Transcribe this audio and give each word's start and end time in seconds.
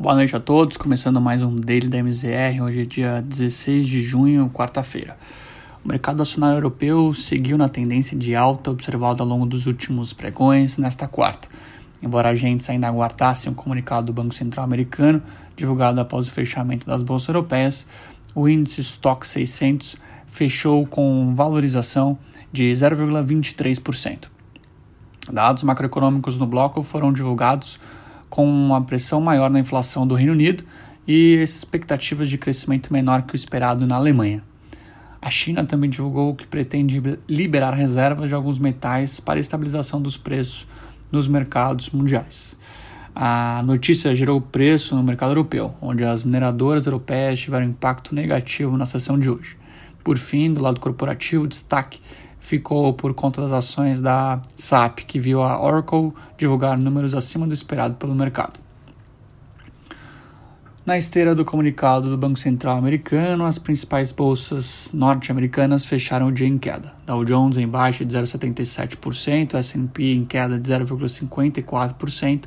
Boa 0.00 0.14
noite 0.14 0.34
a 0.34 0.40
todos, 0.40 0.78
começando 0.78 1.20
mais 1.20 1.42
um 1.42 1.54
Daily 1.54 1.86
da 1.86 1.98
MZR, 1.98 2.62
hoje 2.62 2.80
é 2.80 2.84
dia 2.86 3.20
16 3.20 3.86
de 3.86 4.00
junho, 4.00 4.48
quarta-feira. 4.48 5.14
O 5.84 5.88
mercado 5.88 6.22
acionário 6.22 6.56
europeu 6.56 7.12
seguiu 7.12 7.58
na 7.58 7.68
tendência 7.68 8.16
de 8.16 8.34
alta 8.34 8.70
observada 8.70 9.22
ao 9.22 9.28
longo 9.28 9.44
dos 9.44 9.66
últimos 9.66 10.14
pregões 10.14 10.78
nesta 10.78 11.06
quarta, 11.06 11.48
embora 12.02 12.30
agentes 12.30 12.70
ainda 12.70 12.88
aguardassem 12.88 13.52
um 13.52 13.54
comunicado 13.54 14.06
do 14.06 14.14
Banco 14.14 14.34
Central 14.34 14.64
americano, 14.64 15.22
divulgado 15.54 16.00
após 16.00 16.26
o 16.26 16.30
fechamento 16.30 16.86
das 16.86 17.02
bolsas 17.02 17.28
europeias, 17.28 17.86
o 18.34 18.48
índice 18.48 18.80
Stock 18.80 19.26
600 19.26 19.96
fechou 20.26 20.86
com 20.86 21.34
valorização 21.34 22.16
de 22.50 22.72
0,23%. 22.72 24.30
Dados 25.30 25.62
macroeconômicos 25.62 26.38
no 26.38 26.46
bloco 26.46 26.82
foram 26.82 27.12
divulgados 27.12 27.78
com 28.30 28.48
uma 28.48 28.80
pressão 28.80 29.20
maior 29.20 29.50
na 29.50 29.58
inflação 29.58 30.06
do 30.06 30.14
Reino 30.14 30.32
Unido 30.32 30.64
e 31.06 31.34
expectativas 31.42 32.30
de 32.30 32.38
crescimento 32.38 32.92
menor 32.92 33.22
que 33.22 33.34
o 33.34 33.36
esperado 33.36 33.86
na 33.86 33.96
Alemanha. 33.96 34.42
A 35.20 35.28
China 35.28 35.64
também 35.66 35.90
divulgou 35.90 36.34
que 36.34 36.46
pretende 36.46 37.02
liberar 37.28 37.74
reservas 37.74 38.28
de 38.28 38.34
alguns 38.34 38.58
metais 38.58 39.20
para 39.20 39.38
estabilização 39.38 40.00
dos 40.00 40.16
preços 40.16 40.66
nos 41.12 41.28
mercados 41.28 41.90
mundiais. 41.90 42.56
A 43.14 43.62
notícia 43.66 44.14
gerou 44.14 44.40
preço 44.40 44.94
no 44.94 45.02
mercado 45.02 45.32
europeu, 45.32 45.74
onde 45.82 46.04
as 46.04 46.24
mineradoras 46.24 46.86
europeias 46.86 47.40
tiveram 47.40 47.66
impacto 47.66 48.14
negativo 48.14 48.78
na 48.78 48.86
sessão 48.86 49.18
de 49.18 49.28
hoje. 49.28 49.58
Por 50.02 50.16
fim, 50.16 50.52
do 50.54 50.62
lado 50.62 50.80
corporativo, 50.80 51.46
destaque 51.46 52.00
ficou 52.40 52.92
por 52.94 53.14
conta 53.14 53.42
das 53.42 53.52
ações 53.52 54.00
da 54.00 54.40
SAP, 54.56 55.00
que 55.00 55.20
viu 55.20 55.42
a 55.42 55.62
Oracle 55.62 56.12
divulgar 56.36 56.78
números 56.78 57.14
acima 57.14 57.46
do 57.46 57.52
esperado 57.52 57.94
pelo 57.94 58.14
mercado. 58.14 58.58
Na 60.84 60.96
esteira 60.96 61.34
do 61.34 61.44
comunicado 61.44 62.08
do 62.08 62.16
Banco 62.16 62.38
Central 62.38 62.78
americano, 62.78 63.44
as 63.44 63.58
principais 63.58 64.10
bolsas 64.10 64.90
norte-americanas 64.92 65.84
fecharam 65.84 66.28
o 66.28 66.32
dia 66.32 66.48
em 66.48 66.58
queda. 66.58 66.94
Dow 67.06 67.22
Jones 67.24 67.58
em 67.58 67.68
baixa 67.68 68.04
de 68.04 68.16
0,77%, 68.16 69.54
S&P 69.54 70.14
em 70.14 70.24
queda 70.24 70.58
de 70.58 70.66
0,54% 70.66 72.46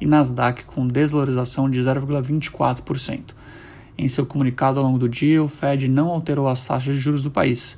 e 0.00 0.06
Nasdaq 0.06 0.64
com 0.66 0.86
desvalorização 0.86 1.68
de 1.68 1.80
0,24%. 1.80 3.34
Em 3.96 4.08
seu 4.08 4.24
comunicado 4.24 4.78
ao 4.78 4.84
longo 4.84 4.98
do 4.98 5.08
dia, 5.08 5.42
o 5.42 5.48
Fed 5.48 5.88
não 5.88 6.08
alterou 6.10 6.48
as 6.48 6.64
taxas 6.64 6.94
de 6.94 7.00
juros 7.00 7.22
do 7.22 7.30
país, 7.30 7.76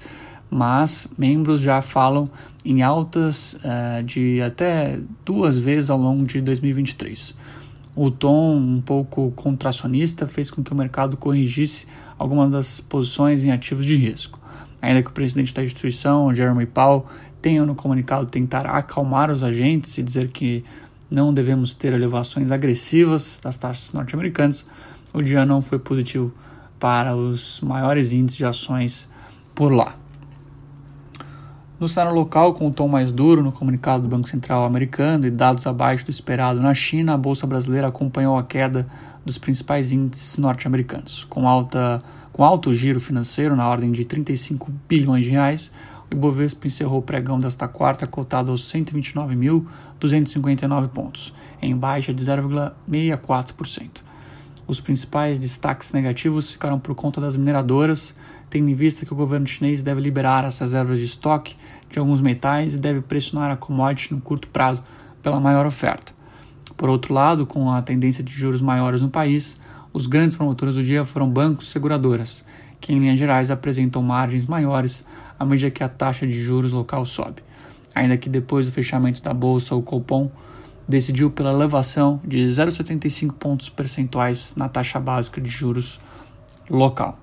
mas 0.54 1.08
membros 1.16 1.60
já 1.60 1.80
falam 1.80 2.28
em 2.62 2.82
altas 2.82 3.54
uh, 3.54 4.02
de 4.04 4.38
até 4.42 5.00
duas 5.24 5.56
vezes 5.56 5.88
ao 5.88 5.96
longo 5.96 6.26
de 6.26 6.42
2023. 6.42 7.34
O 7.96 8.10
tom 8.10 8.56
um 8.56 8.80
pouco 8.82 9.30
contracionista 9.30 10.28
fez 10.28 10.50
com 10.50 10.62
que 10.62 10.70
o 10.70 10.76
mercado 10.76 11.16
corrigisse 11.16 11.86
algumas 12.18 12.50
das 12.50 12.80
posições 12.80 13.44
em 13.44 13.50
ativos 13.50 13.86
de 13.86 13.96
risco. 13.96 14.38
Ainda 14.82 15.02
que 15.02 15.08
o 15.08 15.12
presidente 15.12 15.54
da 15.54 15.64
instituição, 15.64 16.34
Jeremy 16.34 16.66
Powell, 16.66 17.06
tenha 17.40 17.64
no 17.64 17.74
comunicado 17.74 18.26
tentar 18.26 18.66
acalmar 18.66 19.30
os 19.30 19.42
agentes 19.42 19.96
e 19.96 20.02
dizer 20.02 20.28
que 20.28 20.62
não 21.10 21.32
devemos 21.32 21.72
ter 21.72 21.94
elevações 21.94 22.50
agressivas 22.50 23.40
das 23.42 23.56
taxas 23.56 23.94
norte-americanas, 23.94 24.66
o 25.14 25.22
dia 25.22 25.46
não 25.46 25.62
foi 25.62 25.78
positivo 25.78 26.30
para 26.78 27.16
os 27.16 27.60
maiores 27.62 28.12
índices 28.12 28.36
de 28.36 28.44
ações 28.44 29.08
por 29.54 29.72
lá. 29.72 30.01
No 31.82 31.88
cenário 31.88 32.14
local, 32.14 32.54
com 32.54 32.68
o 32.68 32.70
tom 32.70 32.86
mais 32.86 33.10
duro 33.10 33.42
no 33.42 33.50
comunicado 33.50 34.04
do 34.04 34.08
Banco 34.08 34.28
Central 34.28 34.64
americano 34.64 35.26
e 35.26 35.30
dados 35.32 35.66
abaixo 35.66 36.04
do 36.04 36.12
esperado 36.12 36.60
na 36.60 36.72
China, 36.72 37.14
a 37.14 37.18
bolsa 37.18 37.44
brasileira 37.44 37.88
acompanhou 37.88 38.38
a 38.38 38.44
queda 38.44 38.86
dos 39.24 39.36
principais 39.36 39.90
índices 39.90 40.38
norte-americanos. 40.38 41.24
Com, 41.24 41.48
alta, 41.48 41.98
com 42.32 42.44
alto 42.44 42.72
giro 42.72 43.00
financeiro 43.00 43.56
na 43.56 43.68
ordem 43.68 43.90
de 43.90 44.04
35 44.04 44.70
bilhões 44.88 45.24
de 45.24 45.32
reais, 45.32 45.72
o 46.08 46.14
Ibovespa 46.14 46.68
encerrou 46.68 47.00
o 47.00 47.02
pregão 47.02 47.40
desta 47.40 47.66
quarta 47.66 48.06
cotado 48.06 48.52
aos 48.52 48.62
129.259 48.72 50.86
pontos, 50.86 51.34
em 51.60 51.76
baixa 51.76 52.14
de 52.14 52.24
0,64%. 52.24 54.11
Os 54.66 54.80
principais 54.80 55.38
destaques 55.38 55.92
negativos 55.92 56.52
ficaram 56.52 56.78
por 56.78 56.94
conta 56.94 57.20
das 57.20 57.36
mineradoras, 57.36 58.14
tendo 58.48 58.68
em 58.68 58.74
vista 58.74 59.04
que 59.04 59.12
o 59.12 59.16
governo 59.16 59.46
chinês 59.46 59.82
deve 59.82 60.00
liberar 60.00 60.44
as 60.44 60.58
reservas 60.58 60.98
de 60.98 61.04
estoque 61.04 61.56
de 61.90 61.98
alguns 61.98 62.20
metais 62.20 62.74
e 62.74 62.78
deve 62.78 63.00
pressionar 63.00 63.50
a 63.50 63.56
commodity 63.56 64.14
no 64.14 64.20
curto 64.20 64.48
prazo 64.48 64.82
pela 65.22 65.40
maior 65.40 65.66
oferta. 65.66 66.12
Por 66.76 66.88
outro 66.88 67.12
lado, 67.12 67.44
com 67.44 67.70
a 67.70 67.82
tendência 67.82 68.22
de 68.22 68.32
juros 68.32 68.62
maiores 68.62 69.00
no 69.00 69.08
país, 69.08 69.58
os 69.92 70.06
grandes 70.06 70.36
promotores 70.36 70.76
do 70.76 70.82
dia 70.82 71.04
foram 71.04 71.28
bancos 71.28 71.66
e 71.66 71.70
seguradoras, 71.70 72.44
que 72.80 72.92
em 72.92 72.98
linhas 72.98 73.18
gerais 73.18 73.50
apresentam 73.50 74.02
margens 74.02 74.46
maiores 74.46 75.04
à 75.38 75.44
medida 75.44 75.70
que 75.70 75.82
a 75.82 75.88
taxa 75.88 76.26
de 76.26 76.40
juros 76.40 76.72
local 76.72 77.04
sobe. 77.04 77.42
Ainda 77.94 78.16
que 78.16 78.28
depois 78.28 78.66
do 78.66 78.72
fechamento 78.72 79.22
da 79.22 79.34
bolsa, 79.34 79.74
o 79.74 79.82
Copom 79.82 80.30
decidiu 80.88 81.30
pela 81.30 81.52
elevação 81.52 82.20
de 82.24 82.38
0,75 82.48 83.32
pontos 83.32 83.68
percentuais 83.68 84.52
na 84.56 84.68
taxa 84.68 84.98
básica 84.98 85.40
de 85.40 85.50
juros 85.50 86.00
local. 86.68 87.18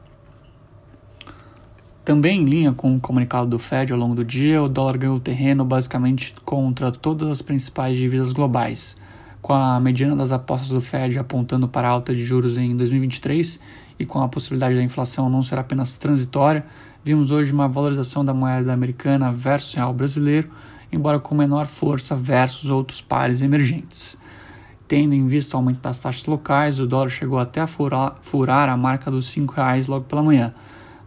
Também 2.09 2.41
em 2.41 2.45
linha 2.45 2.73
com 2.73 2.95
o 2.95 2.99
comunicado 2.99 3.45
do 3.45 3.59
Fed 3.59 3.93
ao 3.93 3.99
longo 3.99 4.15
do 4.15 4.25
dia, 4.25 4.63
o 4.63 4.67
dólar 4.67 4.97
ganhou 4.97 5.19
terreno 5.19 5.63
basicamente 5.63 6.33
contra 6.43 6.91
todas 6.91 7.29
as 7.29 7.41
principais 7.41 7.95
divisas 7.95 8.33
globais, 8.33 8.97
com 9.41 9.53
a 9.53 9.79
mediana 9.79 10.15
das 10.15 10.31
apostas 10.31 10.69
do 10.69 10.81
Fed 10.81 11.19
apontando 11.19 11.67
para 11.67 11.87
alta 11.87 12.13
de 12.13 12.25
juros 12.25 12.57
em 12.57 12.75
2023 12.75 13.59
e 13.99 14.05
com 14.05 14.21
a 14.21 14.27
possibilidade 14.27 14.75
da 14.75 14.81
inflação 14.81 15.29
não 15.29 15.43
ser 15.43 15.59
apenas 15.59 15.97
transitória, 15.97 16.65
vimos 17.03 17.29
hoje 17.29 17.53
uma 17.53 17.67
valorização 17.67 18.25
da 18.25 18.33
moeda 18.33 18.73
americana 18.73 19.31
versus 19.31 19.73
real 19.73 19.93
brasileiro, 19.93 20.49
embora 20.91 21.19
com 21.19 21.35
menor 21.35 21.65
força 21.65 22.15
versus 22.15 22.69
outros 22.69 23.01
pares 23.01 23.41
emergentes. 23.41 24.17
Tendo 24.87 25.13
em 25.13 25.27
vista 25.27 25.55
o 25.55 25.59
aumento 25.59 25.81
das 25.81 25.99
taxas 25.99 26.25
locais, 26.25 26.79
o 26.79 26.87
dólar 26.87 27.09
chegou 27.09 27.37
até 27.37 27.61
a 27.61 27.67
furar, 27.67 28.15
furar 28.21 28.69
a 28.69 28.77
marca 28.77 29.11
dos 29.11 29.35
R$ 29.35 29.45
reais 29.55 29.87
logo 29.87 30.05
pela 30.05 30.23
manhã 30.23 30.53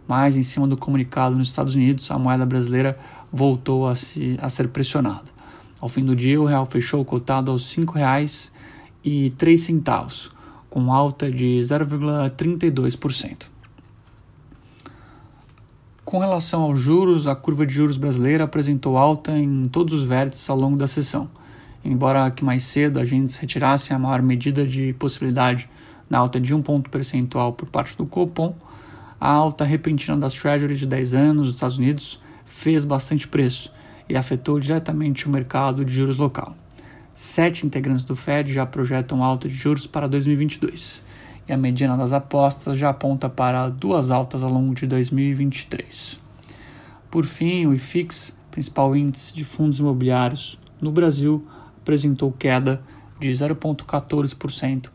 mas 0.07 0.35
em 0.35 0.43
cima 0.43 0.67
do 0.67 0.77
comunicado 0.77 1.35
nos 1.35 1.49
Estados 1.49 1.73
Unidos, 1.75 2.11
a 2.11 2.19
moeda 2.19 2.45
brasileira 2.45 2.99
voltou 3.31 3.87
a, 3.87 3.95
se, 3.95 4.37
a 4.41 4.49
ser 4.49 4.67
pressionada. 4.67 5.31
Ao 5.79 5.87
fim 5.89 6.03
do 6.03 6.15
dia, 6.15 6.41
o 6.41 6.45
real 6.45 6.65
fechou 6.65 7.03
cotado 7.03 7.51
aos 7.51 7.75
R$ 7.75 7.85
5,03, 7.85 10.31
com 10.69 10.93
alta 10.93 11.31
de 11.31 11.59
0,32%. 11.61 13.52
Com 16.13 16.19
relação 16.19 16.61
aos 16.61 16.79
juros, 16.79 17.25
a 17.25 17.35
curva 17.35 17.65
de 17.65 17.73
juros 17.73 17.97
brasileira 17.97 18.43
apresentou 18.43 18.99
alta 18.99 19.35
em 19.35 19.65
todos 19.65 19.95
os 19.95 20.03
vértices 20.03 20.47
ao 20.47 20.55
longo 20.55 20.77
da 20.77 20.85
sessão. 20.85 21.27
Embora 21.83 22.29
que 22.29 22.45
mais 22.45 22.65
cedo 22.65 22.99
agentes 22.99 23.37
retirassem 23.37 23.95
a 23.95 23.99
maior 23.99 24.21
medida 24.21 24.63
de 24.63 24.93
possibilidade 24.93 25.67
na 26.07 26.19
alta 26.19 26.39
de 26.39 26.53
um 26.53 26.61
ponto 26.61 26.87
percentual 26.91 27.53
por 27.53 27.67
parte 27.67 27.97
do 27.97 28.05
Copom, 28.05 28.55
a 29.19 29.27
alta 29.27 29.63
repentina 29.63 30.15
das 30.15 30.35
Treasuries 30.35 30.77
de 30.77 30.85
10 30.85 31.15
anos 31.15 31.45
dos 31.47 31.55
Estados 31.55 31.79
Unidos 31.79 32.19
fez 32.45 32.85
bastante 32.85 33.27
preço 33.27 33.73
e 34.07 34.15
afetou 34.15 34.59
diretamente 34.59 35.25
o 35.25 35.31
mercado 35.31 35.83
de 35.83 35.91
juros 35.91 36.17
local. 36.17 36.55
Sete 37.11 37.65
integrantes 37.65 38.03
do 38.03 38.15
Fed 38.15 38.53
já 38.53 38.67
projetam 38.67 39.23
alta 39.23 39.47
de 39.47 39.55
juros 39.55 39.87
para 39.87 40.07
2022 40.07 41.01
e 41.47 41.53
a 41.53 41.57
mediana 41.57 41.97
das 41.97 42.11
apostas 42.11 42.77
já 42.77 42.89
aponta 42.89 43.29
para 43.29 43.69
duas 43.69 44.11
altas 44.11 44.43
ao 44.43 44.49
longo 44.49 44.73
de 44.73 44.87
2023. 44.87 46.19
Por 47.11 47.25
fim, 47.25 47.65
o 47.65 47.73
IFIX, 47.73 48.33
principal 48.49 48.95
índice 48.95 49.33
de 49.33 49.43
fundos 49.43 49.79
imobiliários 49.79 50.59
no 50.81 50.91
Brasil, 50.91 51.45
apresentou 51.77 52.31
queda 52.31 52.81
de 53.19 53.29
0,14% 53.29 54.89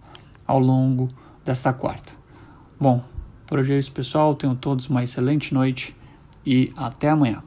ao 0.47 0.59
longo 0.59 1.09
desta 1.45 1.73
quarta. 1.73 2.13
Bom, 2.81 3.03
por 3.47 3.59
hoje 3.59 3.73
é 3.73 3.79
isso, 3.79 3.93
pessoal. 3.93 4.35
Tenham 4.35 4.55
todos 4.55 4.89
uma 4.89 5.03
excelente 5.03 5.55
noite 5.55 5.97
e 6.45 6.73
até 6.77 7.09
amanhã. 7.09 7.43